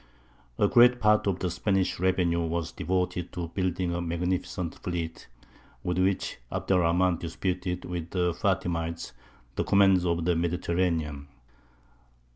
A 0.57 0.67
great 0.67 0.99
part 0.99 1.27
of 1.27 1.37
the 1.37 1.51
Spanish 1.51 1.99
revenue 1.99 2.41
was 2.43 2.71
devoted 2.71 3.31
to 3.33 3.49
building 3.49 3.93
a 3.93 4.01
magnificent 4.01 4.73
fleet, 4.79 5.27
with 5.83 5.99
which 5.99 6.37
Abd 6.51 6.71
er 6.71 6.75
Rahmān 6.77 7.19
disputed 7.19 7.85
with 7.85 8.09
the 8.09 8.33
Fātimites 8.33 9.11
the 9.57 9.63
command 9.63 10.03
of 10.07 10.25
the 10.25 10.35
Mediterranean. 10.35 11.27